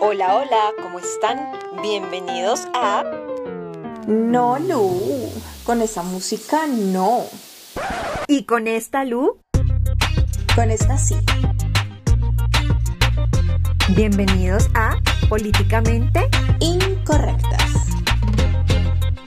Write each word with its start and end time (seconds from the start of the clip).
Hola, 0.00 0.36
hola, 0.36 0.72
¿cómo 0.82 0.98
están? 0.98 1.52
Bienvenidos 1.80 2.66
a... 2.74 3.04
No, 4.06 4.58
Lu, 4.58 5.30
con 5.64 5.82
esa 5.82 6.02
música 6.02 6.66
no. 6.66 7.24
¿Y 8.26 8.44
con 8.44 8.66
esta 8.66 9.04
Lu? 9.04 9.40
Con 10.54 10.70
esta 10.70 10.98
sí. 10.98 11.16
Bienvenidos 13.96 14.68
a 14.74 14.96
Políticamente 15.28 16.28
Incorrectas. 16.60 17.72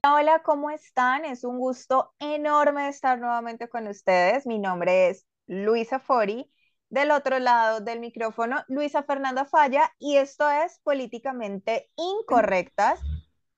Hola, 0.04 0.41
¿cómo 0.43 0.70
están? 0.70 1.25
Es 1.25 1.43
un 1.43 1.59
gusto 1.59 2.13
enorme 2.20 2.89
estar 2.89 3.20
nuevamente 3.20 3.70
con 3.70 3.88
ustedes. 3.88 4.45
Mi 4.45 4.59
nombre 4.59 5.09
es 5.09 5.25
Luisa 5.47 5.99
Fori. 5.99 6.52
Del 6.89 7.11
otro 7.11 7.38
lado 7.39 7.81
del 7.81 7.99
micrófono, 7.99 8.63
Luisa 8.69 9.04
Fernanda 9.04 9.45
Falla, 9.45 9.91
y 10.00 10.18
esto 10.18 10.50
es 10.50 10.79
Políticamente 10.83 11.89
Incorrectas. 11.97 13.00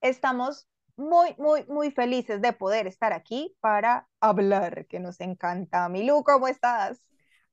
Estamos 0.01 0.67
muy, 0.95 1.35
muy, 1.37 1.63
muy 1.67 1.91
felices 1.91 2.41
de 2.41 2.53
poder 2.53 2.87
estar 2.87 3.13
aquí 3.13 3.55
para 3.59 4.07
hablar, 4.20 4.87
que 4.87 4.99
nos 4.99 5.20
encanta. 5.21 5.87
Milu, 5.89 6.23
¿cómo 6.23 6.47
estás? 6.47 7.01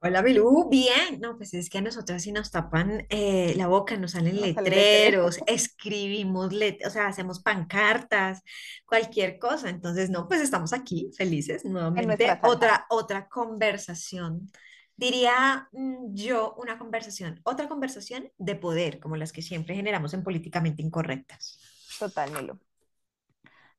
Hola, 0.00 0.22
Belú, 0.22 0.68
bien. 0.68 1.20
No, 1.20 1.36
pues 1.36 1.52
es 1.54 1.68
que 1.68 1.78
a 1.78 1.80
nosotras 1.82 2.22
si 2.22 2.30
nos 2.32 2.50
tapan 2.50 3.06
eh, 3.08 3.54
la 3.56 3.66
boca, 3.66 3.96
nos 3.96 4.12
salen 4.12 4.36
Nos 4.36 4.48
letreros, 4.50 5.38
escribimos, 5.46 6.52
let- 6.52 6.86
o 6.86 6.90
sea, 6.90 7.06
hacemos 7.08 7.40
pancartas, 7.40 8.40
cualquier 8.86 9.38
cosa. 9.38 9.68
Entonces, 9.68 10.10
no, 10.10 10.28
pues 10.28 10.40
estamos 10.40 10.72
aquí 10.72 11.10
felices 11.16 11.64
nuevamente. 11.64 12.38
Otra, 12.44 12.86
otra 12.88 13.28
conversación. 13.28 14.50
Diría 14.96 15.68
mm, 15.72 16.14
yo 16.14 16.54
una 16.58 16.78
conversación, 16.78 17.40
otra 17.44 17.68
conversación 17.68 18.30
de 18.38 18.54
poder, 18.56 19.00
como 19.00 19.16
las 19.16 19.32
que 19.32 19.42
siempre 19.42 19.74
generamos 19.74 20.14
en 20.14 20.22
Políticamente 20.24 20.82
Incorrectas. 20.82 21.58
Total, 21.98 22.30
Milu. 22.30 22.58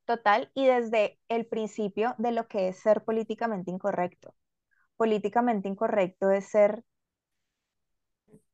Total, 0.05 0.49
y 0.55 0.65
desde 0.65 1.19
el 1.29 1.45
principio 1.45 2.15
de 2.17 2.31
lo 2.31 2.47
que 2.47 2.69
es 2.69 2.79
ser 2.79 3.03
políticamente 3.03 3.69
incorrecto. 3.71 4.33
Políticamente 4.97 5.69
incorrecto 5.69 6.31
es 6.31 6.49
ser 6.49 6.83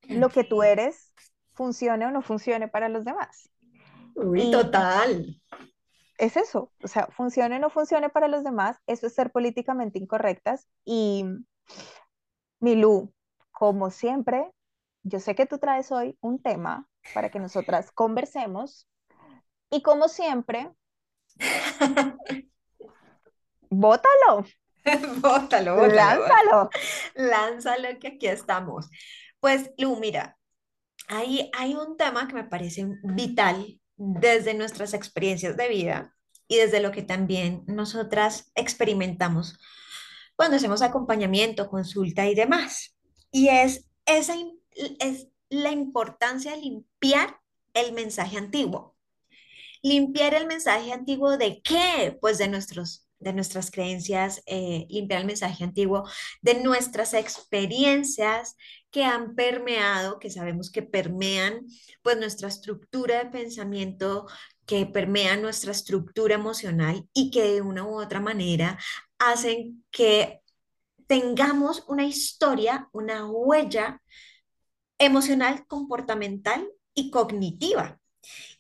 lo 0.10 0.32
que 0.32 0.44
tú 0.44 0.64
eres, 0.64 1.14
funcione 1.54 2.06
o 2.06 2.12
no 2.12 2.22
funcione 2.22 2.68
para 2.68 2.90
los 2.90 3.06
demás. 3.06 3.50
Uy, 4.16 4.50
Y- 4.50 4.50
total. 4.50 5.40
Es 6.18 6.38
eso, 6.38 6.72
o 6.84 6.88
sea, 6.88 7.08
funcione 7.12 7.58
o 7.58 7.60
no 7.60 7.70
funcione 7.70 8.10
para 8.10 8.28
los 8.28 8.44
demás, 8.44 8.78
eso 8.88 9.08
es 9.08 9.14
ser 9.16 9.32
políticamente 9.32 10.00
incorrectas. 10.00 10.68
Y 10.86 11.26
Milú, 12.64 13.14
como 13.52 13.90
siempre, 13.90 14.50
yo 15.04 15.20
sé 15.20 15.36
que 15.36 15.46
tú 15.46 15.58
traes 15.58 15.92
hoy 15.92 16.18
un 16.22 16.42
tema 16.42 16.88
para 17.14 17.30
que 17.30 17.38
nosotras 17.38 17.92
conversemos. 17.92 18.88
Y 19.70 19.82
como 19.82 20.08
siempre, 20.08 20.72
bótalo, 23.70 24.46
Bótalo, 25.18 25.76
bótalo, 25.76 25.88
lánzalo. 25.88 26.70
Lánzalo 27.16 28.00
que 28.00 28.08
aquí 28.08 28.28
estamos. 28.28 28.90
Pues, 29.42 29.72
Lu, 29.78 29.98
mira, 29.98 30.38
hay, 31.10 31.52
hay 31.58 31.76
un 31.76 31.98
tema 31.98 32.30
que 32.30 32.34
me 32.34 32.46
parece 32.46 32.88
vital 33.04 33.82
desde 33.98 34.54
nuestras 34.54 34.94
experiencias 34.94 35.58
de 35.58 35.68
vida 35.68 36.16
y 36.48 36.60
desde 36.60 36.80
lo 36.80 36.92
que 36.92 37.02
también 37.02 37.66
nosotras 37.68 38.54
experimentamos 38.56 39.60
cuando 40.36 40.58
hacemos 40.58 40.82
acompañamiento, 40.82 41.70
consulta 41.70 42.28
y 42.28 42.36
demás. 42.36 42.96
Y 43.32 43.50
es, 43.50 43.86
esa, 44.06 44.36
es 45.00 45.28
la 45.50 45.72
importancia 45.72 46.52
de 46.52 46.58
limpiar 46.58 47.40
el 47.74 47.94
mensaje 47.94 48.38
antiguo. 48.38 48.96
Limpiar 49.82 50.34
el 50.34 50.48
mensaje 50.48 50.94
antiguo 50.94 51.38
de 51.38 51.62
qué? 51.62 52.18
Pues 52.22 52.38
de 52.38 52.48
nuestros, 52.48 53.08
de 53.20 53.34
nuestras 53.34 53.70
creencias, 53.70 54.42
eh, 54.46 54.86
limpiar 54.90 55.22
el 55.22 55.28
mensaje 55.28 55.64
antiguo 55.64 56.08
de 56.42 56.62
nuestras 56.62 57.14
experiencias 57.14 58.56
que 58.92 59.04
han 59.04 59.36
permeado, 59.36 60.20
que 60.20 60.30
sabemos 60.30 60.72
que 60.72 60.84
permean, 60.84 61.66
pues 62.02 62.18
nuestra 62.18 62.48
estructura 62.48 63.24
de 63.24 63.30
pensamiento, 63.32 64.28
que 64.66 64.86
permean 64.86 65.42
nuestra 65.42 65.72
estructura 65.72 66.36
emocional 66.36 67.08
y 67.14 67.32
que 67.32 67.44
de 67.44 67.62
una 67.62 67.84
u 67.84 68.00
otra 68.00 68.22
manera 68.22 68.80
hacen 69.32 69.86
que 69.92 70.42
tengamos 71.08 71.86
una 71.88 72.06
historia, 72.06 72.90
una 72.92 73.26
huella 73.30 74.02
emocional, 74.98 75.66
comportamental 75.68 76.68
y 76.94 77.12
cognitiva. 77.12 78.00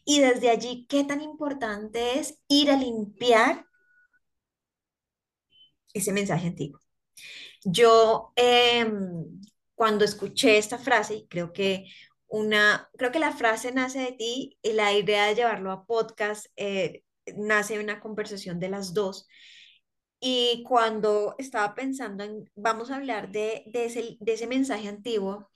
Y 0.05 0.19
desde 0.19 0.49
allí, 0.49 0.85
¿qué 0.89 1.03
tan 1.03 1.21
importante 1.21 2.19
es 2.19 2.39
ir 2.47 2.69
a 2.71 2.77
limpiar 2.77 3.65
ese 5.93 6.11
mensaje 6.11 6.47
antiguo? 6.47 6.79
Yo, 7.63 8.33
em, 8.35 9.41
cuando 9.75 10.05
escuché 10.05 10.57
esta 10.57 10.77
frase, 10.77 11.25
creo 11.29 11.53
que 11.53 11.85
una, 12.27 12.89
creo 12.97 13.11
que 13.11 13.19
la 13.19 13.31
frase 13.31 13.71
nace 13.71 13.99
de 13.99 14.11
ti 14.13 14.57
y 14.61 14.73
la 14.73 14.93
idea 14.93 15.27
de 15.27 15.35
llevarlo 15.35 15.71
a 15.71 15.85
podcast 15.85 16.47
eh, 16.55 17.03
nace 17.37 17.77
de 17.77 17.83
una 17.83 17.99
conversación 18.01 18.59
de 18.59 18.69
las 18.69 18.93
dos. 18.93 19.27
Y 20.25 20.63
cuando 20.63 21.35
estaba 21.37 21.75
pensando 21.75 22.23
en, 22.23 22.49
vamos 22.55 22.91
a 22.91 22.95
hablar 22.95 23.29
de, 23.31 23.63
de 23.67 23.85
ese, 23.85 24.17
de 24.21 24.33
ese 24.33 24.47
mensaje 24.47 24.87
antiguo, 24.87 25.49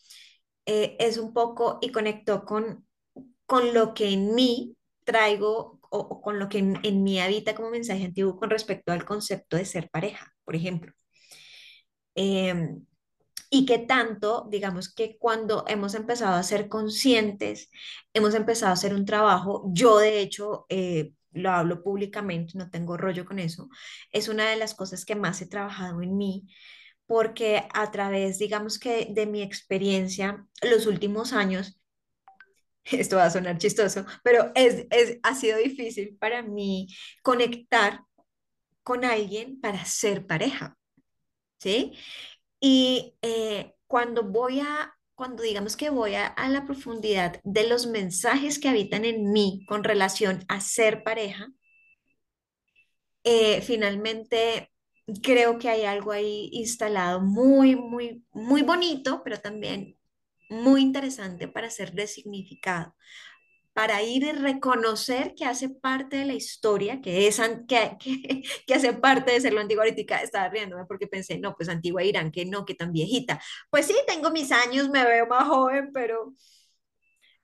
eh, 0.66 0.98
es 1.00 1.18
un 1.18 1.34
poco 1.34 1.80
y 1.82 1.92
conectó 1.92 2.44
con, 2.46 2.86
con 3.46 3.74
lo 3.74 3.94
que 3.94 4.10
en 4.12 4.36
mí 4.36 4.76
traigo 5.06 5.80
o, 5.90 6.22
con 6.22 6.40
lo 6.40 6.50
que 6.50 6.60
en, 6.60 6.80
en 6.84 7.04
mí 7.04 7.20
habita 7.22 7.56
como 7.56 7.70
mensaje 7.72 8.04
antiguo 8.06 8.38
con 8.38 8.50
respecto 8.50 8.92
al 8.92 9.06
concepto 9.06 9.56
de 9.58 9.66
ser 9.66 9.90
pareja, 9.90 10.34
por 10.44 10.56
ejemplo. 10.56 10.92
Em, 12.16 12.86
y 13.50 13.66
que 13.66 13.80
tanto, 13.80 14.48
digamos 14.52 14.94
que 14.94 15.18
cuando 15.18 15.64
hemos 15.68 15.96
empezado 15.96 16.36
a 16.36 16.44
ser 16.44 16.70
conscientes, 16.70 17.70
hemos 18.14 18.36
empezado 18.36 18.72
a 18.72 18.74
hacer 18.74 18.94
un 18.94 19.06
trabajo, 19.06 19.64
yo 19.74 19.98
de 20.00 20.20
hecho 20.20 20.66
eh, 20.70 21.14
lo 21.38 21.52
hablo 21.52 21.84
públicamente, 21.84 22.58
no 22.58 22.70
tengo 22.70 22.98
rollo 22.98 23.26
con 23.26 23.40
eso, 23.40 23.70
es 24.12 24.28
una 24.28 24.50
de 24.50 24.58
las 24.58 24.76
cosas 24.76 25.06
que 25.06 25.16
más 25.16 25.42
he 25.42 25.48
trabajado 25.48 26.02
en 26.02 26.18
mí, 26.18 26.48
porque 27.06 27.64
a 27.74 27.92
través, 27.92 28.40
digamos 28.40 28.80
que 28.80 29.08
de 29.12 29.26
mi 29.26 29.42
experiencia, 29.42 30.46
los 30.62 30.86
últimos 30.88 31.34
años, 31.34 31.80
esto 32.86 33.18
va 33.18 33.26
a 33.26 33.32
sonar 33.32 33.58
chistoso, 33.58 34.06
pero 34.24 34.52
es, 34.56 34.86
es, 34.92 35.20
ha 35.24 35.36
sido 35.36 35.58
difícil 35.58 36.18
para 36.20 36.42
mí 36.42 36.88
conectar 37.24 38.02
con 38.84 39.04
alguien 39.04 39.60
para 39.60 39.84
ser 39.86 40.26
pareja, 40.26 40.78
¿sí? 41.60 41.94
Y 42.60 43.16
eh, 43.22 43.74
cuando 43.88 44.24
voy 44.24 44.62
a, 44.62 44.97
cuando 45.18 45.42
digamos 45.42 45.76
que 45.76 45.90
voy 45.90 46.14
a, 46.14 46.36
la 46.48 46.66
profundidad 46.66 47.42
de 47.44 47.68
los 47.68 47.88
mensajes 47.88 48.60
que 48.60 48.70
habitan 48.70 49.04
en 49.04 49.32
mí 49.32 49.66
con 49.68 49.84
relación 49.84 50.46
a 50.48 50.62
ser 50.62 51.02
pareja, 51.04 51.48
eh, 53.24 53.62
finalmente 53.62 54.72
creo 55.24 55.58
que 55.58 55.70
hay 55.70 55.86
algo 55.86 56.12
ahí 56.12 56.50
instalado 56.54 57.20
muy, 57.20 57.76
muy, 57.76 58.24
muy 58.32 58.62
bonito, 58.62 59.24
pero 59.24 59.40
también 59.40 59.98
muy 60.52 60.82
interesante 60.84 61.48
para 61.48 61.72
ser 61.72 61.96
resignificado, 61.96 62.96
para 63.78 64.02
ir 64.02 64.24
y 64.24 64.32
reconocer 64.32 65.36
que 65.36 65.46
hace 65.46 65.70
parte 65.70 66.18
de 66.18 66.26
la 66.26 66.34
historia, 66.34 67.00
que, 67.00 67.28
es, 67.28 67.40
que, 67.68 67.92
que, 68.00 68.42
que 68.66 68.74
hace 68.74 68.92
parte 68.94 69.34
de 69.34 69.40
ser 69.40 69.54
lo 69.54 69.62
antiguo. 69.62 69.84
Ahorita 69.84 70.16
estaba 70.16 70.50
riéndome 70.50 70.86
porque 70.86 71.06
pensé, 71.06 71.38
no, 71.38 71.54
pues 71.56 71.70
antigua 71.70 72.04
Irán, 72.04 72.32
que 72.32 72.44
no, 72.44 72.66
que 72.66 72.74
tan 72.74 72.92
viejita. 72.92 73.40
Pues 73.70 73.86
sí, 73.86 73.94
tengo 74.08 74.32
mis 74.32 74.52
años, 74.52 74.90
me 74.90 75.06
veo 75.06 75.28
más 75.28 75.48
joven, 75.48 75.92
pero, 75.94 76.34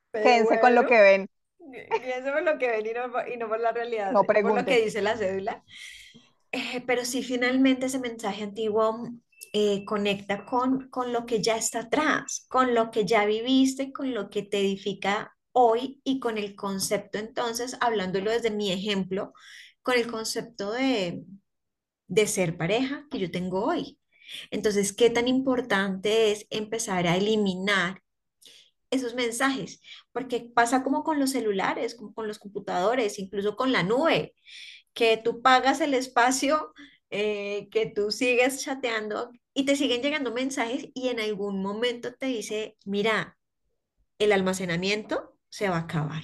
pero 0.09 0.23
Quédense 0.23 0.59
con 0.59 0.73
lo 0.73 0.81
bueno, 0.81 0.89
que 0.89 1.01
ven, 1.01 1.29
pienso 2.01 2.31
por 2.31 2.41
lo 2.41 2.57
que 2.57 2.67
ven 2.67 2.87
y 2.87 2.93
no, 2.93 3.27
y 3.31 3.37
no 3.37 3.47
por 3.47 3.59
la 3.59 3.71
realidad, 3.71 4.11
no 4.11 4.23
por 4.23 4.43
lo 4.43 4.65
que 4.65 4.81
dice 4.81 5.03
la 5.03 5.15
cédula. 5.15 5.63
Eh, 6.51 6.81
pero 6.87 7.05
sí, 7.05 7.21
finalmente 7.21 7.85
ese 7.85 7.99
mensaje 7.99 8.41
antiguo 8.41 9.07
eh, 9.53 9.85
conecta 9.85 10.45
con, 10.45 10.89
con 10.89 11.13
lo 11.13 11.27
que 11.27 11.43
ya 11.43 11.57
está 11.57 11.81
atrás, 11.81 12.47
con 12.49 12.73
lo 12.73 12.89
que 12.89 13.05
ya 13.05 13.23
viviste, 13.25 13.93
con 13.93 14.15
lo 14.15 14.31
que 14.31 14.41
te 14.41 14.57
edifica 14.57 15.32
hoy 15.53 16.01
y 16.03 16.19
con 16.19 16.37
el 16.39 16.55
concepto, 16.55 17.19
entonces, 17.19 17.77
hablándolo 17.81 18.31
desde 18.31 18.51
mi 18.51 18.71
ejemplo, 18.71 19.33
con 19.83 19.95
el 19.97 20.07
concepto 20.07 20.71
de, 20.73 21.25
de 22.07 22.27
ser 22.27 22.57
pareja 22.57 23.07
que 23.11 23.19
yo 23.19 23.31
tengo 23.31 23.65
hoy. 23.65 23.99
Entonces, 24.51 24.93
¿qué 24.93 25.09
tan 25.09 25.27
importante 25.27 26.31
es 26.31 26.47
empezar 26.49 27.07
a 27.07 27.17
eliminar 27.17 28.01
esos 28.91 29.15
mensajes? 29.15 29.81
Porque 30.11 30.41
pasa 30.53 30.83
como 30.83 31.03
con 31.03 31.19
los 31.19 31.31
celulares, 31.31 31.95
como 31.95 32.13
con 32.13 32.27
los 32.27 32.39
computadores, 32.39 33.19
incluso 33.19 33.55
con 33.55 33.71
la 33.71 33.83
nube 33.83 34.33
que 34.93 35.17
tú 35.17 35.41
pagas 35.41 35.81
el 35.81 35.93
espacio, 35.93 36.73
eh, 37.09 37.69
que 37.71 37.87
tú 37.87 38.11
sigues 38.11 38.63
chateando 38.63 39.31
y 39.53 39.65
te 39.65 39.75
siguen 39.75 40.01
llegando 40.01 40.33
mensajes 40.33 40.89
y 40.93 41.09
en 41.09 41.19
algún 41.19 41.61
momento 41.61 42.13
te 42.15 42.27
dice, 42.27 42.77
mira, 42.85 43.37
el 44.19 44.31
almacenamiento 44.31 45.32
se 45.53 45.69
va 45.69 45.75
a 45.75 45.79
acabar. 45.81 46.23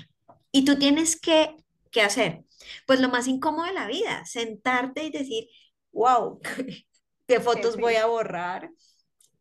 Y 0.51 0.65
tú 0.65 0.79
tienes 0.79 1.21
que, 1.21 1.55
¿qué 1.91 2.01
hacer? 2.01 2.45
Pues 2.87 2.99
lo 2.99 3.09
más 3.09 3.27
incómodo 3.27 3.67
de 3.67 3.73
la 3.73 3.85
vida, 3.85 4.25
sentarte 4.25 5.03
y 5.03 5.11
decir, 5.11 5.47
wow, 5.91 6.41
¿qué 7.27 7.39
fotos 7.39 7.77
voy 7.77 7.93
a 7.93 8.07
borrar? 8.07 8.71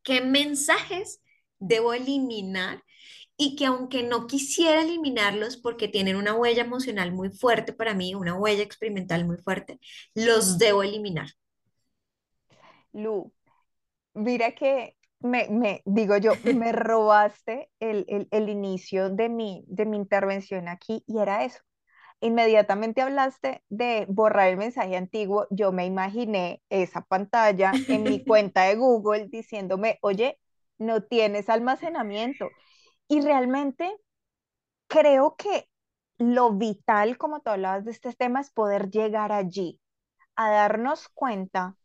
¿Qué 0.03 0.21
mensajes 0.21 1.23
debo 1.59 1.95
eliminar? 1.95 2.85
Y 3.39 3.57
que 3.57 3.65
aunque 3.65 4.03
no 4.03 4.27
quisiera 4.27 4.83
eliminarlos 4.83 5.57
porque 5.57 5.89
tienen 5.89 6.17
una 6.17 6.35
huella 6.35 6.65
emocional 6.65 7.11
muy 7.13 7.31
fuerte 7.31 7.73
para 7.73 7.95
mí, 7.95 8.15
una 8.15 8.35
huella 8.35 8.63
experimental 8.63 9.25
muy 9.25 9.39
fuerte, 9.39 9.81
los 10.13 10.59
debo 10.59 10.83
eliminar. 10.83 11.31
Lu, 12.93 13.33
mira 14.13 14.55
que 14.55 14.98
me, 15.21 15.49
me 15.51 15.83
digo 15.85 16.17
yo, 16.17 16.41
me 16.45 16.73
robaste 16.73 17.71
el, 17.81 18.05
el, 18.09 18.29
el 18.31 18.49
inicio 18.49 19.11
de 19.11 19.29
mi, 19.29 19.65
de 19.69 19.87
mi 19.87 19.97
intervención 19.97 20.69
aquí 20.69 21.05
y 21.07 21.19
era 21.19 21.45
eso. 21.45 21.61
Inmediatamente 22.21 23.03
hablaste 23.03 23.63
de 23.69 24.07
borrar 24.09 24.49
el 24.49 24.57
mensaje 24.59 24.97
antiguo, 24.97 25.47
yo 25.51 25.73
me 25.73 25.87
imaginé 25.87 26.63
esa 26.71 27.03
pantalla 27.03 27.83
en 27.89 28.07
mi 28.07 28.25
cuenta 28.25 28.65
de 28.65 28.77
Google 28.77 29.29
diciéndome, 29.29 29.99
oye, 30.03 30.39
no 30.79 31.03
tienes 31.05 31.49
almacenamiento. 31.51 32.55
Y 33.09 33.21
realmente 33.23 33.93
creo 34.89 35.37
que 35.37 35.69
lo 36.19 36.53
vital, 36.55 37.17
como 37.19 37.41
tú 37.41 37.51
hablabas 37.51 37.85
de 37.85 37.93
este 37.93 38.13
tema, 38.15 38.41
es 38.41 38.51
poder 38.51 38.91
llegar 38.91 39.33
allí, 39.33 39.81
a 40.37 40.51
darnos 40.53 41.09
cuenta 41.11 41.77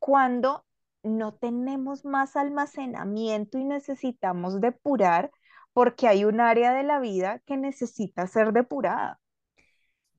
cuando 0.00 0.65
no 1.06 1.34
tenemos 1.34 2.04
más 2.04 2.36
almacenamiento 2.36 3.58
y 3.58 3.64
necesitamos 3.64 4.60
depurar 4.60 5.30
porque 5.72 6.08
hay 6.08 6.24
un 6.24 6.40
área 6.40 6.72
de 6.72 6.82
la 6.82 6.98
vida 7.00 7.40
que 7.40 7.56
necesita 7.56 8.26
ser 8.26 8.52
depurada. 8.52 9.20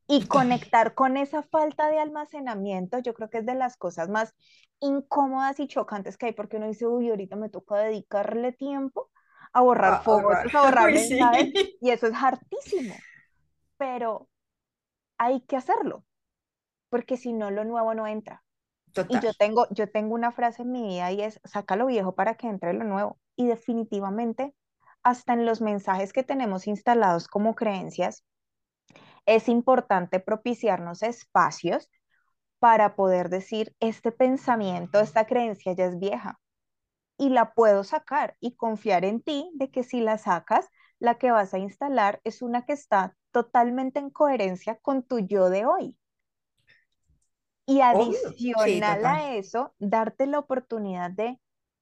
Y 0.07 0.27
conectar 0.27 0.93
con 0.93 1.17
esa 1.17 1.43
falta 1.43 1.89
de 1.89 1.99
almacenamiento, 1.99 2.99
yo 2.99 3.13
creo 3.13 3.29
que 3.29 3.39
es 3.39 3.45
de 3.45 3.55
las 3.55 3.75
cosas 3.75 4.07
más 4.07 4.35
incómodas 4.79 5.59
y 5.59 5.67
chocantes 5.67 6.17
que 6.17 6.27
hay, 6.27 6.33
porque 6.33 6.57
uno 6.57 6.67
dice, 6.67 6.87
uy, 6.87 7.09
ahorita 7.09 7.35
me 7.35 7.49
toca 7.49 7.75
dedicarle 7.75 8.53
tiempo 8.53 9.09
a 9.51 9.61
borrar 9.61 10.03
fotos, 10.03 10.53
a 10.53 10.61
borrar 10.61 10.91
y 11.81 11.89
eso 11.89 12.07
es 12.07 12.13
hartísimo. 12.13 12.95
Pero 13.77 14.29
hay 15.17 15.41
que 15.41 15.57
hacerlo, 15.57 16.05
porque 16.89 17.17
si 17.17 17.33
no, 17.33 17.51
lo 17.51 17.65
nuevo 17.65 17.93
no 17.93 18.07
entra. 18.07 18.43
Y 19.07 19.19
yo 19.19 19.33
tengo, 19.33 19.67
yo 19.71 19.89
tengo 19.89 20.13
una 20.15 20.31
frase 20.31 20.63
en 20.63 20.71
mi 20.71 20.83
vida 20.83 21.11
y 21.11 21.21
es, 21.21 21.39
saca 21.45 21.75
lo 21.75 21.85
viejo 21.87 22.15
para 22.15 22.35
que 22.35 22.47
entre 22.47 22.73
lo 22.73 22.83
nuevo. 22.83 23.19
Y 23.35 23.47
definitivamente, 23.47 24.55
hasta 25.03 25.33
en 25.33 25.45
los 25.45 25.61
mensajes 25.61 26.13
que 26.13 26.23
tenemos 26.23 26.67
instalados 26.67 27.27
como 27.27 27.55
creencias, 27.55 28.23
es 29.25 29.49
importante 29.49 30.19
propiciarnos 30.19 31.03
espacios 31.03 31.89
para 32.59 32.95
poder 32.95 33.29
decir, 33.29 33.75
este 33.79 34.11
pensamiento, 34.11 34.99
esta 34.99 35.25
creencia 35.25 35.73
ya 35.73 35.85
es 35.85 35.99
vieja 35.99 36.39
y 37.17 37.29
la 37.29 37.53
puedo 37.53 37.83
sacar 37.83 38.35
y 38.39 38.55
confiar 38.55 39.05
en 39.05 39.21
ti 39.21 39.51
de 39.55 39.71
que 39.71 39.83
si 39.83 40.01
la 40.01 40.17
sacas, 40.17 40.67
la 40.99 41.15
que 41.17 41.31
vas 41.31 41.53
a 41.53 41.59
instalar 41.59 42.21
es 42.23 42.41
una 42.41 42.65
que 42.65 42.73
está 42.73 43.15
totalmente 43.31 43.99
en 43.99 44.09
coherencia 44.09 44.77
con 44.81 45.03
tu 45.03 45.19
yo 45.19 45.49
de 45.49 45.65
hoy. 45.65 45.97
Y 47.67 47.81
adicional 47.81 49.05
a 49.05 49.35
eso, 49.35 49.73
darte 49.77 50.25
la 50.25 50.39
oportunidad 50.39 51.11
de 51.11 51.37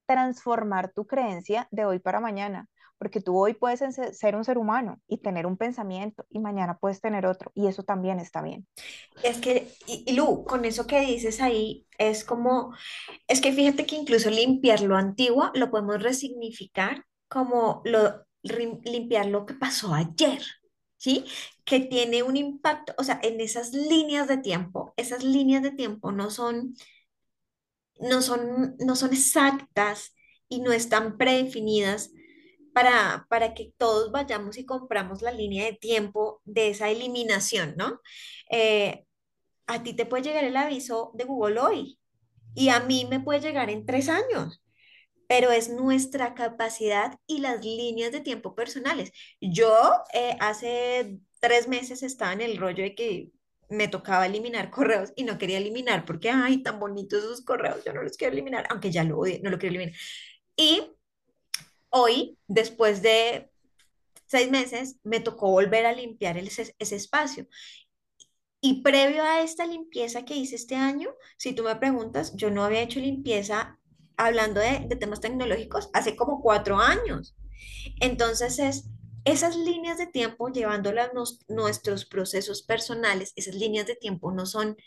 transformar 0.07 0.91
tu 0.91 1.05
creencia 1.05 1.67
de 1.69 1.85
hoy 1.85 1.99
para 1.99 2.19
mañana, 2.19 2.67
porque 2.97 3.21
tú 3.21 3.37
hoy 3.37 3.53
puedes 3.53 3.81
ser 4.17 4.35
un 4.35 4.43
ser 4.43 4.57
humano 4.57 4.99
y 5.07 5.17
tener 5.17 5.45
un 5.45 5.57
pensamiento 5.57 6.25
y 6.29 6.39
mañana 6.39 6.79
puedes 6.79 7.01
tener 7.01 7.27
otro 7.27 7.51
y 7.53 7.67
eso 7.67 7.83
también 7.83 8.19
está 8.19 8.41
bien. 8.41 8.67
Es 9.23 9.37
que, 9.37 9.71
y, 9.85 10.11
Lu, 10.13 10.43
con 10.43 10.65
eso 10.65 10.87
que 10.87 11.01
dices 11.01 11.39
ahí, 11.39 11.85
es 11.99 12.23
como, 12.23 12.73
es 13.27 13.39
que 13.39 13.53
fíjate 13.53 13.85
que 13.85 13.95
incluso 13.95 14.31
limpiar 14.31 14.81
lo 14.81 14.97
antiguo 14.97 15.51
lo 15.53 15.69
podemos 15.69 16.01
resignificar 16.01 17.05
como 17.27 17.83
lo, 17.85 18.25
limpiar 18.41 19.27
lo 19.27 19.45
que 19.45 19.53
pasó 19.53 19.93
ayer. 19.93 20.41
¿sí? 20.97 21.25
Que 21.63 21.81
tiene 21.81 22.23
un 22.23 22.35
impacto, 22.35 22.93
o 22.97 23.03
sea, 23.03 23.19
en 23.21 23.39
esas 23.39 23.73
líneas 23.73 24.27
de 24.27 24.37
tiempo, 24.37 24.84
esas 24.97 25.23
líneas 25.23 25.63
de 25.63 25.71
tiempo 25.71 26.11
no 26.11 26.29
son, 26.29 26.75
no 27.99 28.21
son, 28.21 28.75
no 28.79 28.95
son 28.95 29.13
exactas 29.13 30.15
y 30.49 30.61
no 30.61 30.71
están 30.71 31.17
predefinidas 31.17 32.11
para, 32.73 33.25
para 33.29 33.53
que 33.53 33.73
todos 33.77 34.11
vayamos 34.11 34.57
y 34.57 34.65
compramos 34.65 35.21
la 35.21 35.31
línea 35.31 35.65
de 35.65 35.73
tiempo 35.73 36.41
de 36.45 36.69
esa 36.69 36.89
eliminación, 36.89 37.75
¿no? 37.77 38.01
Eh, 38.51 39.05
a 39.67 39.83
ti 39.83 39.93
te 39.93 40.05
puede 40.05 40.23
llegar 40.23 40.43
el 40.43 40.57
aviso 40.57 41.11
de 41.15 41.23
Google 41.25 41.59
hoy 41.59 41.99
y 42.55 42.69
a 42.69 42.79
mí 42.81 43.07
me 43.09 43.19
puede 43.19 43.41
llegar 43.41 43.69
en 43.69 43.85
tres 43.85 44.09
años 44.09 44.61
pero 45.27 45.51
es 45.51 45.69
nuestra 45.69 46.33
capacidad 46.35 47.19
y 47.27 47.39
las 47.39 47.63
líneas 47.63 48.11
de 48.11 48.21
tiempo 48.21 48.55
personales. 48.55 49.11
Yo 49.41 49.73
eh, 50.13 50.37
hace 50.39 51.19
tres 51.39 51.67
meses 51.67 52.03
estaba 52.03 52.33
en 52.33 52.41
el 52.41 52.57
rollo 52.57 52.83
de 52.83 52.95
que 52.95 53.31
me 53.69 53.87
tocaba 53.87 54.25
eliminar 54.25 54.69
correos 54.71 55.13
y 55.15 55.23
no 55.23 55.37
quería 55.37 55.57
eliminar 55.57 56.05
porque, 56.05 56.29
ay, 56.29 56.63
tan 56.63 56.79
bonitos 56.79 57.19
esos 57.19 57.41
correos, 57.41 57.83
yo 57.85 57.93
no 57.93 58.03
los 58.03 58.17
quiero 58.17 58.33
eliminar, 58.33 58.65
aunque 58.69 58.91
ya 58.91 59.03
lo 59.03 59.17
no 59.17 59.49
lo 59.49 59.57
quiero 59.57 59.75
eliminar. 59.75 59.95
Y 60.55 60.83
hoy, 61.89 62.37
después 62.47 63.01
de 63.01 63.49
seis 64.25 64.49
meses, 64.49 64.97
me 65.03 65.19
tocó 65.19 65.49
volver 65.51 65.85
a 65.85 65.93
limpiar 65.93 66.37
ese, 66.37 66.75
ese 66.79 66.95
espacio. 66.95 67.47
Y 68.61 68.81
previo 68.81 69.23
a 69.23 69.41
esta 69.41 69.67
limpieza 69.67 70.25
que 70.25 70.35
hice 70.35 70.55
este 70.55 70.75
año, 70.75 71.09
si 71.37 71.53
tú 71.53 71.63
me 71.63 71.75
preguntas, 71.75 72.35
yo 72.35 72.49
no 72.49 72.63
había 72.63 72.81
hecho 72.81 72.99
limpieza 72.99 73.79
hablando 74.17 74.59
de, 74.59 74.87
temas 74.99 75.21
tecnológicos 75.21 75.89
hace 75.93 76.15
como 76.15 76.41
cuatro 76.41 76.79
años. 76.79 77.35
Entonces 77.99 78.59
es 78.59 78.89
esas 79.25 79.57
líneas 79.57 79.97
de 79.97 80.07
tiempo 80.07 80.49
llevándolas 80.49 81.09
nuestros 81.47 82.05
procesos 82.05 82.61
personales, 82.61 83.33
esas 83.35 83.55
líneas 83.55 83.87
de 83.87 83.95
tiempo 83.95 84.31
no 84.31 84.45
son, 84.45 84.77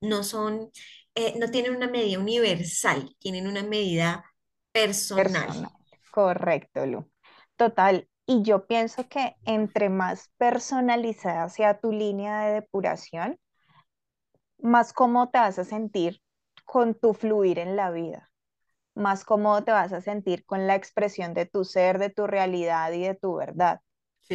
no 0.00 0.24
son, 0.24 0.70
eh, 1.14 1.38
no 1.38 1.50
tienen 1.50 1.76
una 1.76 1.86
medida 1.86 2.18
universal, 2.18 3.14
tienen 3.18 3.46
una 3.46 3.62
medida 3.62 4.24
personal. 4.72 5.46
personal. 5.46 5.70
Correcto, 6.10 6.86
Lu. 6.86 7.10
Total. 7.56 8.08
Y 8.24 8.42
yo 8.42 8.66
pienso 8.66 9.06
que 9.08 9.36
entre 9.44 9.90
más 9.90 10.30
personalizada 10.38 11.48
sea 11.50 11.78
tu 11.78 11.92
línea 11.92 12.46
de 12.46 12.54
depuración, 12.54 13.38
más 14.58 14.92
cómodo 14.92 15.28
te 15.28 15.38
vas 15.38 15.58
a 15.58 15.64
sentir 15.64 16.22
con 16.64 16.94
tu 16.94 17.12
fluir 17.12 17.58
en 17.58 17.76
la 17.76 17.90
vida 17.90 18.31
más 18.94 19.24
cómodo 19.24 19.64
te 19.64 19.72
vas 19.72 19.92
a 19.92 20.00
sentir 20.00 20.44
con 20.44 20.66
la 20.66 20.74
expresión 20.74 21.34
de 21.34 21.46
tu 21.46 21.64
ser, 21.64 21.98
de 21.98 22.10
tu 22.10 22.26
realidad 22.26 22.92
y 22.92 23.02
de 23.02 23.14
tu 23.14 23.36
verdad. 23.36 23.80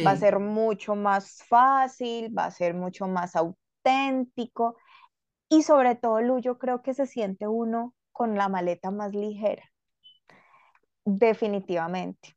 Va 0.06 0.12
a 0.12 0.16
ser 0.16 0.38
mucho 0.38 0.94
más 0.94 1.42
fácil, 1.48 2.36
va 2.36 2.44
a 2.44 2.50
ser 2.50 2.74
mucho 2.74 3.08
más 3.08 3.34
auténtico 3.34 4.76
y 5.48 5.62
sobre 5.62 5.94
todo, 5.96 6.20
Lu, 6.20 6.38
yo 6.40 6.58
creo 6.58 6.82
que 6.82 6.94
se 6.94 7.06
siente 7.06 7.48
uno 7.48 7.94
con 8.12 8.36
la 8.36 8.48
maleta 8.48 8.90
más 8.90 9.14
ligera. 9.14 9.64
Definitivamente. 11.04 12.36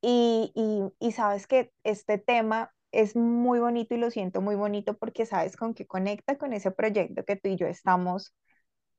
Y, 0.00 0.52
y 0.98 1.12
sabes 1.12 1.46
que 1.46 1.72
este 1.84 2.18
tema 2.18 2.72
es 2.90 3.16
muy 3.16 3.60
bonito 3.60 3.94
y 3.94 3.98
lo 3.98 4.10
siento 4.10 4.40
muy 4.40 4.54
bonito 4.54 4.96
porque 4.96 5.26
sabes 5.26 5.56
con 5.56 5.74
qué 5.74 5.86
conecta 5.86 6.36
con 6.38 6.52
ese 6.52 6.70
proyecto 6.70 7.24
que 7.24 7.36
tú 7.36 7.48
y 7.48 7.56
yo 7.56 7.66
estamos 7.66 8.34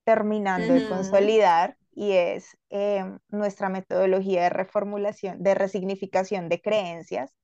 terminando 0.04 0.74
de 0.74 0.88
consolidar 0.88 1.78
y 1.92 2.12
es 2.14 2.58
em, 2.70 3.20
nuestra 3.30 3.70
metodología 3.70 4.44
de 4.44 4.50
reformulación, 4.50 5.42
de 5.42 5.56
resignificación 5.56 6.50
de 6.50 6.62
creencias. 6.62 7.36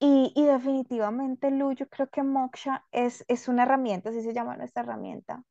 Y, 0.00 0.32
y, 0.36 0.44
definitivamente, 0.44 1.50
Lu, 1.50 1.72
yo 1.72 1.88
creo 1.88 2.08
que 2.08 2.22
Moksha 2.22 2.84
es, 2.92 3.24
es 3.26 3.48
una 3.48 3.64
herramienta, 3.64 4.10
así 4.10 4.22
se 4.22 4.32
llama 4.32 4.56
nuestra 4.56 4.84
herramienta, 4.84 5.42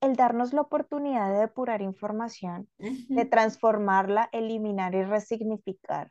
el 0.00 0.16
darnos 0.16 0.52
la 0.52 0.62
oportunidad 0.62 1.32
de 1.32 1.40
depurar 1.40 1.82
información, 1.82 2.68
de 2.78 3.24
transformarla, 3.26 4.30
eliminar 4.32 4.94
y 4.94 5.04
resignificar, 5.04 6.10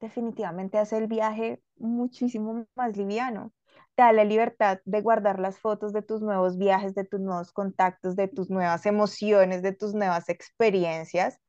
definitivamente 0.00 0.78
hace 0.78 0.98
el 0.98 1.06
viaje 1.06 1.62
muchísimo 1.76 2.66
más 2.74 2.96
liviano 2.96 3.52
da 3.98 4.12
la 4.12 4.24
libertad 4.24 4.80
de 4.84 5.00
guardar 5.02 5.40
las 5.40 5.58
fotos 5.58 5.92
de 5.92 6.02
tus 6.02 6.22
nuevos 6.22 6.56
viajes, 6.56 6.94
de 6.94 7.04
tus 7.04 7.20
nuevos 7.20 7.52
contactos, 7.52 8.14
de 8.14 8.28
tus 8.28 8.48
nuevas 8.48 8.86
emociones, 8.86 9.60
de 9.62 9.72
tus 9.72 9.92
nuevas 9.92 10.28
experiencias 10.28 11.40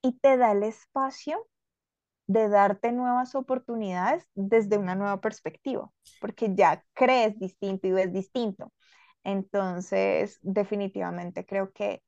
y 0.00 0.18
te 0.20 0.36
da 0.36 0.52
el 0.52 0.62
espacio 0.62 1.48
de 2.28 2.48
darte 2.48 2.92
nuevas 2.92 3.34
oportunidades 3.34 4.28
desde 4.34 4.78
una 4.78 4.94
nueva 4.94 5.20
perspectiva, 5.20 5.90
porque 6.20 6.54
ya 6.54 6.84
crees 6.94 7.38
distinto 7.40 7.88
y 7.88 7.92
ves 7.92 8.12
distinto. 8.12 8.72
Entonces, 9.24 10.38
definitivamente 10.42 11.44
creo 11.44 11.72
que 11.72 12.02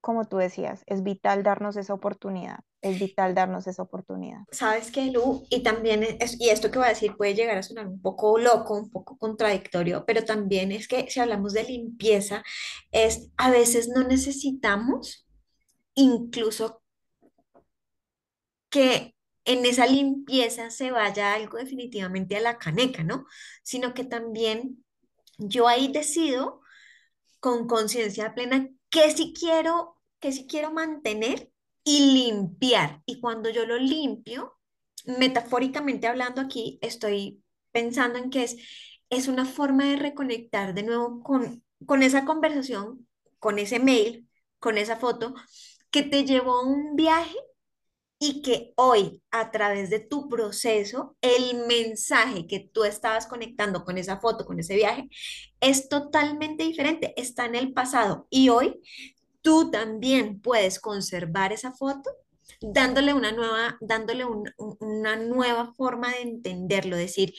como 0.00 0.24
tú 0.26 0.38
decías, 0.38 0.82
es 0.86 1.02
vital 1.02 1.42
darnos 1.42 1.76
esa 1.76 1.92
oportunidad, 1.92 2.60
es 2.80 2.98
vital 2.98 3.34
darnos 3.34 3.66
esa 3.66 3.82
oportunidad. 3.82 4.40
¿Sabes 4.50 4.90
qué, 4.90 5.10
Lu? 5.10 5.44
Y 5.50 5.62
también 5.62 6.02
es, 6.02 6.40
y 6.40 6.48
esto 6.48 6.70
que 6.70 6.78
voy 6.78 6.86
a 6.86 6.90
decir 6.90 7.16
puede 7.16 7.34
llegar 7.34 7.58
a 7.58 7.62
sonar 7.62 7.86
un 7.86 8.00
poco 8.00 8.38
loco, 8.38 8.74
un 8.74 8.90
poco 8.90 9.18
contradictorio, 9.18 10.04
pero 10.06 10.24
también 10.24 10.72
es 10.72 10.88
que 10.88 11.10
si 11.10 11.20
hablamos 11.20 11.52
de 11.52 11.64
limpieza, 11.64 12.42
es 12.90 13.30
a 13.36 13.50
veces 13.50 13.88
no 13.88 14.02
necesitamos 14.06 15.26
incluso 15.94 16.82
que 18.70 19.14
en 19.44 19.66
esa 19.66 19.86
limpieza 19.86 20.70
se 20.70 20.90
vaya 20.90 21.34
algo 21.34 21.58
definitivamente 21.58 22.36
a 22.36 22.40
la 22.40 22.58
caneca, 22.58 23.02
¿no? 23.02 23.26
Sino 23.62 23.94
que 23.94 24.04
también 24.04 24.84
yo 25.38 25.68
ahí 25.68 25.88
decido 25.88 26.60
con 27.40 27.66
conciencia 27.66 28.34
plena 28.34 28.68
que 28.90 29.10
si 29.10 29.32
quiero, 29.32 30.00
quiero 30.48 30.72
mantener 30.72 31.50
y 31.84 32.12
limpiar. 32.14 33.02
Y 33.06 33.20
cuando 33.20 33.50
yo 33.50 33.66
lo 33.66 33.78
limpio, 33.78 34.58
metafóricamente 35.06 36.06
hablando 36.06 36.40
aquí, 36.40 36.78
estoy 36.82 37.42
pensando 37.72 38.18
en 38.18 38.30
que 38.30 38.44
es, 38.44 38.56
es 39.10 39.28
una 39.28 39.44
forma 39.46 39.84
de 39.84 39.96
reconectar 39.96 40.74
de 40.74 40.82
nuevo 40.82 41.22
con, 41.22 41.64
con 41.86 42.02
esa 42.02 42.24
conversación, 42.24 43.08
con 43.38 43.58
ese 43.58 43.78
mail, 43.78 44.28
con 44.58 44.78
esa 44.78 44.96
foto 44.96 45.34
que 45.90 46.02
te 46.02 46.24
llevó 46.24 46.58
a 46.60 46.66
un 46.66 46.96
viaje 46.96 47.36
y 48.22 48.42
que 48.42 48.74
hoy, 48.76 49.22
a 49.30 49.50
través 49.50 49.88
de 49.88 49.98
tu 49.98 50.28
proceso, 50.28 51.16
el 51.22 51.66
mensaje 51.66 52.46
que 52.46 52.60
tú 52.60 52.84
estabas 52.84 53.26
conectando 53.26 53.82
con 53.82 53.96
esa 53.96 54.20
foto, 54.20 54.44
con 54.44 54.60
ese 54.60 54.76
viaje, 54.76 55.08
es 55.58 55.88
totalmente 55.88 56.64
diferente, 56.64 57.14
está 57.16 57.46
en 57.46 57.54
el 57.54 57.72
pasado. 57.72 58.26
Y 58.28 58.50
hoy 58.50 58.78
tú 59.40 59.70
también 59.70 60.38
puedes 60.40 60.80
conservar 60.80 61.54
esa 61.54 61.72
foto 61.72 62.10
dándole 62.60 63.14
una 63.14 63.32
nueva, 63.32 63.78
dándole 63.80 64.26
una 64.26 65.16
nueva 65.16 65.72
forma 65.74 66.10
de 66.10 66.20
entenderlo, 66.20 66.96
decir, 66.96 67.32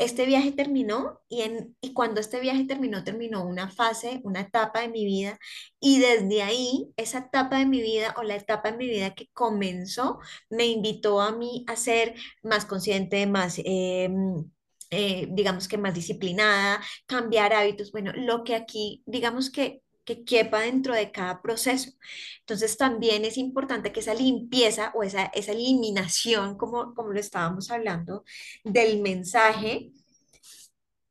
este 0.00 0.24
viaje 0.24 0.52
terminó 0.52 1.20
y, 1.28 1.42
en, 1.42 1.76
y 1.80 1.92
cuando 1.92 2.20
este 2.20 2.40
viaje 2.40 2.64
terminó, 2.64 3.04
terminó 3.04 3.44
una 3.44 3.70
fase, 3.70 4.20
una 4.24 4.40
etapa 4.40 4.80
de 4.80 4.88
mi 4.88 5.04
vida 5.04 5.38
y 5.78 5.98
desde 6.00 6.42
ahí, 6.42 6.90
esa 6.96 7.18
etapa 7.18 7.58
de 7.58 7.66
mi 7.66 7.82
vida 7.82 8.14
o 8.16 8.22
la 8.22 8.36
etapa 8.36 8.70
de 8.70 8.78
mi 8.78 8.88
vida 8.88 9.14
que 9.14 9.28
comenzó, 9.34 10.18
me 10.48 10.66
invitó 10.66 11.20
a 11.20 11.32
mí 11.32 11.64
a 11.68 11.76
ser 11.76 12.14
más 12.42 12.64
consciente, 12.64 13.26
más... 13.26 13.60
Em, 13.64 14.50
eh, 14.92 15.28
digamos 15.30 15.68
que 15.68 15.78
más 15.78 15.94
disciplinada, 15.94 16.80
cambiar 17.06 17.52
hábitos, 17.52 17.92
bueno, 17.92 18.12
lo 18.12 18.42
que 18.42 18.56
aquí, 18.56 19.04
digamos 19.06 19.48
que 19.50 19.82
que 20.16 20.24
quepa 20.24 20.60
dentro 20.60 20.94
de 20.94 21.12
cada 21.12 21.40
proceso. 21.42 21.90
Entonces 22.40 22.76
también 22.76 23.24
es 23.24 23.38
importante 23.38 23.92
que 23.92 24.00
esa 24.00 24.14
limpieza 24.14 24.92
o 24.94 25.02
esa, 25.02 25.26
esa 25.26 25.52
eliminación, 25.52 26.56
como, 26.56 26.94
como 26.94 27.12
lo 27.12 27.20
estábamos 27.20 27.70
hablando, 27.70 28.24
del 28.64 29.00
mensaje 29.00 29.92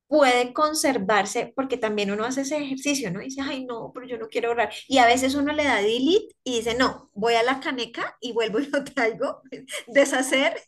puede 0.07 0.53
conservarse 0.53 1.53
porque 1.55 1.77
también 1.77 2.11
uno 2.11 2.25
hace 2.25 2.41
ese 2.41 2.57
ejercicio, 2.57 3.11
¿no? 3.11 3.21
Y 3.21 3.25
dice, 3.25 3.41
ay, 3.43 3.65
no, 3.65 3.91
pero 3.93 4.07
yo 4.07 4.17
no 4.17 4.27
quiero 4.27 4.49
ahorrar. 4.49 4.73
Y 4.87 4.97
a 4.97 5.05
veces 5.05 5.35
uno 5.35 5.53
le 5.53 5.63
da 5.63 5.75
delete 5.77 6.35
y 6.43 6.57
dice, 6.57 6.73
no, 6.75 7.09
voy 7.13 7.35
a 7.35 7.43
la 7.43 7.59
caneca 7.59 8.17
y 8.19 8.33
vuelvo 8.33 8.59
y 8.59 8.65
lo 8.71 8.83
traigo, 8.83 9.41
deshacer, 9.87 10.61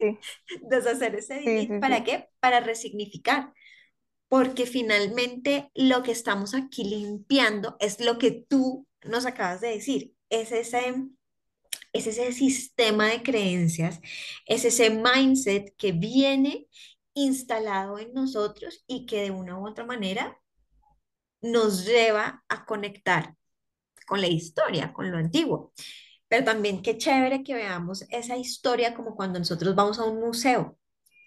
deshacer 0.62 1.16
ese 1.16 1.36
delete. 1.36 1.80
¿Para 1.80 2.04
qué? 2.04 2.30
Para 2.40 2.60
resignificar 2.60 3.52
porque 4.32 4.66
finalmente 4.66 5.70
lo 5.76 6.04
que 6.04 6.14
estamos 6.14 6.54
aquí 6.54 6.86
limpiando 6.86 7.76
es 7.82 8.00
lo 8.00 8.18
que 8.18 8.32
tú 8.32 8.88
nos 9.04 9.26
acabas 9.26 9.60
de 9.60 9.72
decir, 9.72 10.16
es 10.30 10.54
ese, 10.54 10.96
es 11.92 12.08
ese 12.08 12.32
sistema 12.32 13.08
de 13.08 13.24
creencias, 13.24 14.00
es 14.46 14.64
ese 14.64 14.90
mindset 14.90 15.76
que 15.76 15.92
viene 15.92 16.70
instalado 17.14 18.00
en 18.00 18.14
nosotros 18.14 18.86
y 18.88 19.06
que 19.06 19.22
de 19.24 19.32
una 19.32 19.60
u 19.60 19.68
otra 19.68 19.84
manera 19.84 20.40
nos 21.42 21.86
lleva 21.86 22.42
a 22.48 22.66
conectar 22.66 23.36
con 24.08 24.22
la 24.22 24.28
historia, 24.28 24.94
con 24.94 25.12
lo 25.12 25.18
antiguo. 25.18 25.74
Pero 26.30 26.46
también 26.46 26.82
qué 26.82 26.98
chévere 26.98 27.44
que 27.44 27.54
veamos 27.54 28.06
esa 28.10 28.38
historia 28.38 28.94
como 28.94 29.14
cuando 29.14 29.40
nosotros 29.40 29.76
vamos 29.76 30.00
a 30.00 30.06
un 30.06 30.22
museo 30.22 30.78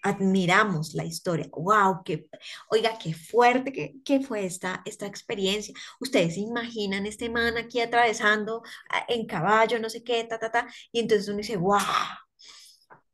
admiramos 0.05 0.93
la 0.93 1.03
historia. 1.03 1.49
¡Wow! 1.51 2.03
Qué, 2.05 2.29
oiga, 2.69 2.97
qué 2.99 3.13
fuerte 3.13 3.71
que, 4.03 4.19
fue 4.21 4.45
esta, 4.45 4.83
esta 4.85 5.07
experiencia. 5.07 5.73
Ustedes 5.99 6.35
se 6.35 6.41
imaginan 6.41 7.07
este 7.07 7.29
man 7.29 7.57
aquí 7.57 7.81
atravesando 7.81 8.61
ah, 8.91 9.05
en 9.07 9.25
caballo, 9.25 9.79
no 9.79 9.89
sé 9.89 10.03
qué, 10.03 10.23
ta, 10.23 10.37
ta, 10.39 10.51
ta. 10.51 10.67
Y 10.91 10.99
entonces 10.99 11.27
uno 11.27 11.37
dice, 11.37 11.57
¡wow! 11.57 11.79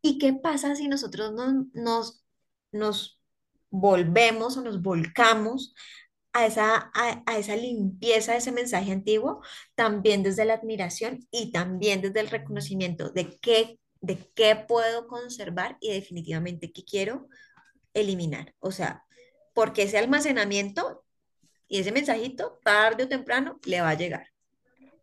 ¿Y 0.01 0.17
qué 0.19 0.33
pasa 0.33 0.75
si 0.75 0.87
nosotros 0.87 1.31
nos, 1.73 2.23
nos, 2.71 3.19
volvemos 3.69 4.57
o 4.57 4.61
nos 4.61 4.81
volcamos 4.81 5.73
a 6.33 6.45
esa, 6.45 6.91
a, 6.93 7.23
a, 7.25 7.37
esa 7.37 7.55
limpieza 7.55 8.33
de 8.33 8.39
ese 8.39 8.51
mensaje 8.51 8.91
antiguo, 8.91 9.41
también 9.75 10.23
desde 10.23 10.43
la 10.43 10.55
admiración 10.55 11.25
y 11.31 11.51
también 11.53 12.01
desde 12.01 12.19
el 12.19 12.29
reconocimiento 12.29 13.11
de 13.11 13.39
qué 13.39 13.79
de 14.01 14.17
qué 14.35 14.55
puedo 14.55 15.07
conservar 15.07 15.77
y 15.79 15.93
definitivamente 15.93 16.71
qué 16.73 16.83
quiero 16.83 17.27
eliminar. 17.93 18.53
O 18.59 18.71
sea, 18.71 19.05
porque 19.53 19.83
ese 19.83 19.97
almacenamiento 19.97 21.05
y 21.67 21.79
ese 21.79 21.91
mensajito, 21.91 22.59
tarde 22.63 23.05
o 23.05 23.07
temprano, 23.07 23.59
le 23.65 23.79
va 23.79 23.89
a 23.89 23.93
llegar. 23.93 24.27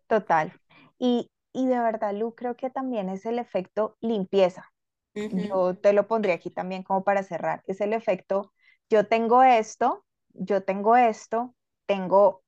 Total. 0.06 0.52
Y, 0.98 1.30
de 1.54 1.78
verdad, 1.78 2.14
Lu, 2.14 2.34
creo 2.34 2.56
que 2.56 2.70
también 2.70 3.08
es 3.08 3.24
el 3.24 3.38
efecto 3.38 3.96
limpieza. 4.00 4.70
Yo 5.14 5.74
te 5.74 5.92
lo 5.92 6.06
pondría 6.06 6.34
aquí 6.34 6.50
también 6.50 6.82
como 6.82 7.02
para 7.02 7.22
cerrar. 7.22 7.62
Es 7.66 7.80
el 7.80 7.92
efecto, 7.92 8.52
yo 8.88 9.08
tengo 9.08 9.42
esto, 9.42 10.04
yo 10.28 10.62
tengo 10.62 10.96
esto, 10.96 11.54
tengo 11.86 12.44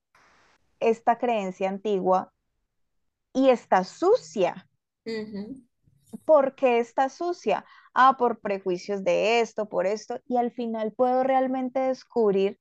esta 0.78 1.18
creencia 1.18 1.68
antigua 1.68 2.32
y 3.32 3.48
está 3.48 3.82
sucia. 3.84 4.68
¿Por 6.24 6.54
qué 6.54 6.78
está 6.78 7.08
sucia? 7.08 7.64
Ah, 7.94 8.16
por 8.18 8.40
prejuicios 8.40 9.04
de 9.04 9.40
esto, 9.40 9.68
por 9.68 9.86
esto, 9.86 10.20
y 10.26 10.36
al 10.36 10.50
final 10.50 10.92
puedo 10.92 11.22
realmente 11.24 11.80
descubrir 11.80 12.58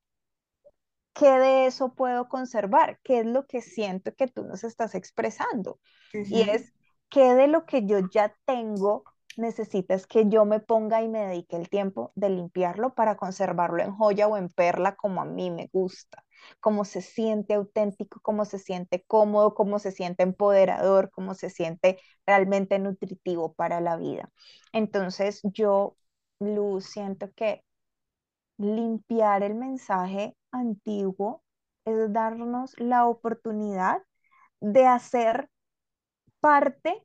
qué 1.13 1.29
de 1.31 1.65
eso 1.65 1.93
puedo 1.93 2.29
conservar, 2.29 2.99
qué 3.03 3.19
es 3.19 3.25
lo 3.25 3.45
que 3.45 3.61
siento 3.61 4.13
que 4.15 4.27
tú 4.27 4.43
nos 4.43 4.63
estás 4.63 4.95
expresando. 4.95 5.79
Y 6.13 6.41
es 6.41 6.73
qué 7.09 7.33
de 7.33 7.47
lo 7.47 7.65
que 7.65 7.85
yo 7.85 7.99
ya 8.11 8.35
tengo 8.45 9.03
necesitas 9.37 10.07
que 10.07 10.27
yo 10.27 10.45
me 10.45 10.59
ponga 10.59 11.01
y 11.01 11.07
me 11.07 11.27
dedique 11.27 11.55
el 11.55 11.69
tiempo 11.69 12.11
de 12.15 12.29
limpiarlo 12.29 12.93
para 12.93 13.15
conservarlo 13.17 13.83
en 13.83 13.95
joya 13.95 14.27
o 14.27 14.37
en 14.37 14.49
perla 14.49 14.95
como 14.95 15.21
a 15.21 15.25
mí 15.25 15.51
me 15.51 15.69
gusta 15.71 16.23
cómo 16.59 16.85
se 16.85 17.01
siente 17.01 17.53
auténtico, 17.53 18.19
cómo 18.21 18.45
se 18.45 18.59
siente 18.59 19.03
cómodo, 19.07 19.53
cómo 19.55 19.79
se 19.79 19.91
siente 19.91 20.23
empoderador, 20.23 21.11
cómo 21.11 21.33
se 21.35 21.49
siente 21.49 21.99
realmente 22.25 22.79
nutritivo 22.79 23.53
para 23.53 23.81
la 23.81 23.97
vida. 23.97 24.31
Entonces 24.73 25.41
yo, 25.43 25.97
Luz, 26.39 26.85
siento 26.85 27.31
que 27.33 27.63
limpiar 28.57 29.43
el 29.43 29.55
mensaje 29.55 30.35
antiguo 30.51 31.43
es 31.85 32.11
darnos 32.13 32.77
la 32.79 33.07
oportunidad 33.07 34.03
de 34.61 34.85
hacer 34.85 35.49
parte 36.41 37.03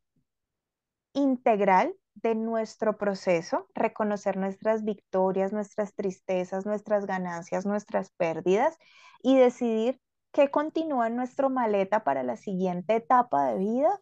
integral 1.15 1.95
de 2.15 2.35
nuestro 2.35 2.97
proceso, 2.97 3.69
reconocer 3.75 4.37
nuestras 4.37 4.85
victorias, 4.85 5.53
nuestras 5.53 5.95
tristezas, 5.95 6.65
nuestras 6.67 7.07
ganancias, 7.07 7.67
nuestras 7.67 8.11
pérdidas 8.11 8.77
y 9.23 9.37
decidir 9.37 10.01
qué 10.33 10.51
continúa 10.51 11.09
en 11.09 11.17
nuestra 11.17 11.49
maleta 11.49 12.05
para 12.05 12.23
la 12.23 12.37
siguiente 12.37 12.97
etapa 12.97 13.47
de 13.47 13.59
vida 13.59 14.01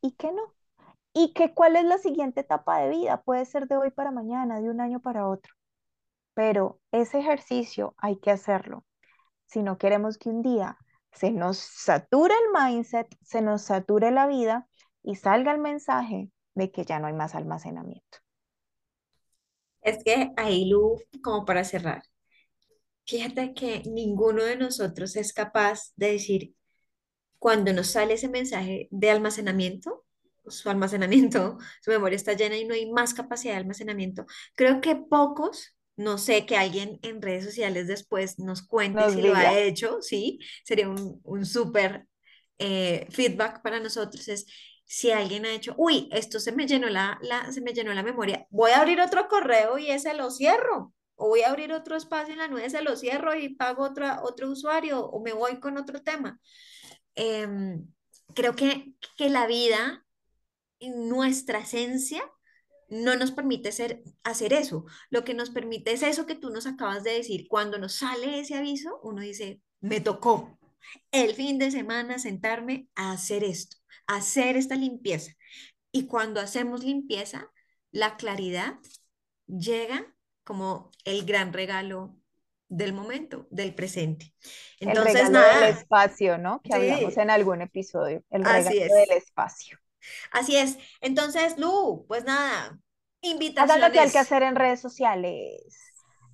y 0.00 0.12
qué 0.12 0.32
no. 0.32 0.54
Y 1.12 1.32
que 1.32 1.52
cuál 1.54 1.76
es 1.76 1.84
la 1.84 1.98
siguiente 1.98 2.40
etapa 2.40 2.78
de 2.80 2.90
vida. 2.90 3.22
Puede 3.22 3.44
ser 3.44 3.66
de 3.66 3.76
hoy 3.76 3.90
para 3.90 4.12
mañana, 4.12 4.60
de 4.60 4.70
un 4.70 4.80
año 4.80 5.00
para 5.00 5.28
otro. 5.28 5.54
Pero 6.34 6.80
ese 6.92 7.18
ejercicio 7.18 7.94
hay 7.98 8.16
que 8.20 8.30
hacerlo. 8.30 8.84
Si 9.46 9.62
no 9.62 9.76
queremos 9.78 10.18
que 10.18 10.28
un 10.28 10.42
día 10.42 10.78
se 11.12 11.32
nos 11.32 11.58
sature 11.58 12.34
el 12.34 12.62
mindset, 12.62 13.08
se 13.22 13.42
nos 13.42 13.62
sature 13.62 14.12
la 14.12 14.28
vida 14.28 14.68
y 15.02 15.16
salga 15.16 15.52
el 15.52 15.58
mensaje 15.58 16.30
de 16.54 16.70
que 16.70 16.84
ya 16.84 16.98
no 16.98 17.06
hay 17.06 17.12
más 17.12 17.34
almacenamiento. 17.34 18.18
Es 19.82 20.04
que 20.04 20.30
ahí, 20.36 20.68
Lu, 20.68 21.00
como 21.22 21.44
para 21.44 21.64
cerrar, 21.64 22.02
fíjate 23.06 23.54
que 23.54 23.82
ninguno 23.86 24.44
de 24.44 24.56
nosotros 24.56 25.16
es 25.16 25.32
capaz 25.32 25.92
de 25.96 26.12
decir 26.12 26.54
cuando 27.38 27.72
nos 27.72 27.88
sale 27.88 28.14
ese 28.14 28.28
mensaje 28.28 28.88
de 28.90 29.10
almacenamiento, 29.10 30.04
su 30.46 30.68
almacenamiento, 30.70 31.58
su 31.82 31.90
memoria 31.90 32.16
está 32.16 32.34
llena 32.34 32.56
y 32.56 32.66
no 32.66 32.74
hay 32.74 32.90
más 32.90 33.14
capacidad 33.14 33.54
de 33.54 33.60
almacenamiento. 33.60 34.26
Creo 34.54 34.80
que 34.80 34.96
pocos, 34.96 35.74
no 35.96 36.18
sé, 36.18 36.44
que 36.46 36.56
alguien 36.56 36.98
en 37.02 37.22
redes 37.22 37.44
sociales 37.44 37.88
después 37.88 38.38
nos 38.38 38.62
cuente 38.62 39.10
si 39.10 39.22
lo 39.22 39.34
ha 39.34 39.58
hecho, 39.58 40.02
sí, 40.02 40.38
sería 40.64 40.88
un, 40.88 41.20
un 41.24 41.46
súper 41.46 42.06
eh, 42.58 43.06
feedback 43.10 43.62
para 43.62 43.80
nosotros 43.80 44.28
es 44.28 44.44
si 44.92 45.12
alguien 45.12 45.46
ha 45.46 45.52
hecho, 45.52 45.72
uy, 45.76 46.08
esto 46.10 46.40
se 46.40 46.50
me 46.50 46.66
llenó 46.66 46.88
la, 46.88 47.16
la, 47.22 47.52
se 47.52 47.60
me 47.60 47.72
llenó 47.72 47.94
la 47.94 48.02
memoria, 48.02 48.48
voy 48.50 48.72
a 48.72 48.80
abrir 48.80 49.00
otro 49.00 49.28
correo 49.28 49.78
y 49.78 49.88
ese 49.88 50.14
lo 50.14 50.32
cierro, 50.32 50.92
o 51.14 51.28
voy 51.28 51.42
a 51.42 51.50
abrir 51.50 51.72
otro 51.72 51.94
espacio 51.94 52.32
en 52.32 52.40
la 52.40 52.48
nube, 52.48 52.68
se 52.68 52.82
lo 52.82 52.96
cierro 52.96 53.36
y 53.36 53.54
pago 53.54 53.84
otro 53.84 54.50
usuario, 54.50 55.06
o 55.06 55.22
me 55.22 55.32
voy 55.32 55.60
con 55.60 55.76
otro 55.76 56.02
tema. 56.02 56.40
Em, 57.14 57.86
creo 58.34 58.56
que, 58.56 58.94
que 59.16 59.28
la 59.28 59.46
vida, 59.46 60.04
nuestra 60.80 61.60
esencia, 61.60 62.24
no 62.88 63.14
nos 63.14 63.30
permite 63.30 63.68
hacer 64.24 64.52
eso. 64.52 64.86
Lo 65.08 65.22
que 65.22 65.34
nos 65.34 65.50
permite 65.50 65.92
es 65.92 66.02
eso 66.02 66.26
que 66.26 66.34
tú 66.34 66.50
nos 66.50 66.66
acabas 66.66 67.04
de 67.04 67.12
decir. 67.12 67.46
Cuando 67.48 67.78
nos 67.78 67.94
sale 67.94 68.40
ese 68.40 68.56
aviso, 68.56 68.98
uno 69.04 69.22
dice, 69.22 69.62
me 69.80 70.00
tocó 70.00 70.58
el 71.12 71.34
fin 71.34 71.58
de 71.60 71.70
semana 71.70 72.18
sentarme 72.18 72.88
a 72.96 73.12
hacer 73.12 73.44
esto, 73.44 73.76
hacer 74.16 74.56
esta 74.56 74.74
limpieza. 74.74 75.32
Y 75.92 76.06
cuando 76.06 76.40
hacemos 76.40 76.84
limpieza, 76.84 77.50
la 77.90 78.16
claridad 78.16 78.78
llega 79.46 80.14
como 80.44 80.90
el 81.04 81.24
gran 81.24 81.52
regalo 81.52 82.16
del 82.68 82.92
momento, 82.92 83.46
del 83.50 83.74
presente. 83.74 84.32
Entonces, 84.78 85.14
el 85.16 85.26
regalo 85.26 85.60
del 85.60 85.76
espacio, 85.76 86.38
¿no? 86.38 86.60
Que 86.62 86.74
hablamos 86.74 87.16
en 87.16 87.30
algún 87.30 87.62
episodio, 87.62 88.22
el 88.30 88.44
regalo 88.44 88.94
del 88.94 89.10
espacio. 89.12 89.78
Así 90.32 90.56
es. 90.56 90.78
Entonces, 91.00 91.58
Lu, 91.58 92.04
pues 92.08 92.24
nada, 92.24 92.78
invitaciones. 93.20 93.76
Hagan 93.76 93.88
lo 93.88 93.92
que 93.92 94.00
hay 94.00 94.10
que 94.10 94.18
hacer 94.18 94.42
en 94.42 94.54
redes 94.54 94.80
sociales. 94.80 95.76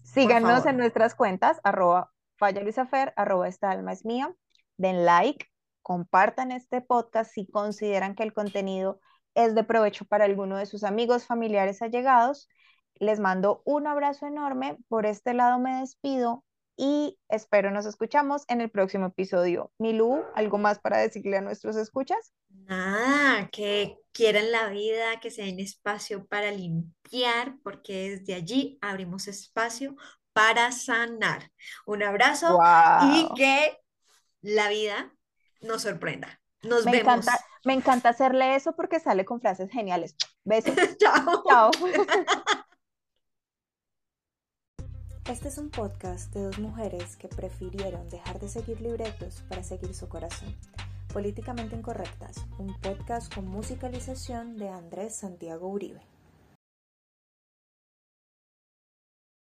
Síganos 0.02 0.66
en 0.66 0.76
nuestras 0.76 1.14
cuentas, 1.14 1.58
arroba 1.64 2.12
falla 2.36 2.62
Luisafer, 2.62 3.12
arroba 3.16 3.48
esta 3.48 3.70
alma 3.70 3.92
es 3.92 4.04
mía. 4.04 4.34
Den 4.76 5.04
like, 5.04 5.46
compartan 5.86 6.50
este 6.50 6.80
podcast 6.80 7.30
si 7.32 7.46
consideran 7.46 8.16
que 8.16 8.24
el 8.24 8.32
contenido 8.32 8.98
es 9.36 9.54
de 9.54 9.62
provecho 9.62 10.04
para 10.04 10.24
alguno 10.24 10.56
de 10.56 10.66
sus 10.66 10.82
amigos, 10.82 11.26
familiares, 11.26 11.80
allegados. 11.80 12.48
Les 12.96 13.20
mando 13.20 13.62
un 13.64 13.86
abrazo 13.86 14.26
enorme. 14.26 14.78
Por 14.88 15.06
este 15.06 15.32
lado 15.32 15.60
me 15.60 15.76
despido 15.76 16.42
y 16.76 17.20
espero 17.28 17.70
nos 17.70 17.86
escuchamos 17.86 18.42
en 18.48 18.60
el 18.62 18.68
próximo 18.68 19.06
episodio. 19.06 19.70
Milú, 19.78 20.24
¿algo 20.34 20.58
más 20.58 20.80
para 20.80 20.98
decirle 20.98 21.36
a 21.36 21.40
nuestros 21.40 21.76
escuchas? 21.76 22.32
Nada, 22.48 23.48
que 23.52 23.96
quieran 24.10 24.50
la 24.50 24.68
vida, 24.70 25.20
que 25.20 25.30
se 25.30 25.42
den 25.42 25.60
espacio 25.60 26.26
para 26.26 26.50
limpiar, 26.50 27.54
porque 27.62 28.10
desde 28.10 28.34
allí 28.34 28.76
abrimos 28.80 29.28
espacio 29.28 29.94
para 30.32 30.72
sanar. 30.72 31.52
Un 31.86 32.02
abrazo 32.02 32.58
y 33.04 33.28
que 33.36 33.78
la 34.40 34.68
vida 34.68 35.12
nos 35.60 35.82
sorprenda. 35.82 36.40
Nos 36.62 36.84
me 36.84 36.92
vemos. 36.92 37.14
Encanta, 37.14 37.44
me 37.64 37.74
encanta 37.74 38.08
hacerle 38.08 38.54
eso 38.54 38.74
porque 38.74 39.00
sale 39.00 39.24
con 39.24 39.40
frases 39.40 39.70
geniales. 39.70 40.16
Besos. 40.44 40.74
Chao. 40.98 41.44
Chao. 41.48 41.70
Este 45.28 45.48
es 45.48 45.58
un 45.58 45.70
podcast 45.70 46.32
de 46.32 46.44
dos 46.44 46.60
mujeres 46.60 47.16
que 47.16 47.26
prefirieron 47.26 48.08
dejar 48.10 48.38
de 48.38 48.48
seguir 48.48 48.80
libretos 48.80 49.42
para 49.48 49.64
seguir 49.64 49.92
su 49.92 50.08
corazón. 50.08 50.54
Políticamente 51.12 51.74
Incorrectas, 51.74 52.46
un 52.58 52.80
podcast 52.80 53.34
con 53.34 53.44
musicalización 53.48 54.56
de 54.56 54.68
Andrés 54.68 55.16
Santiago 55.16 55.66
Uribe. 55.66 56.00